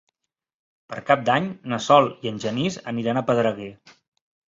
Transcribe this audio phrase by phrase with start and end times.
[0.93, 3.69] Per Cap d'Any na Sol i en Genís aniran a Pedreguer.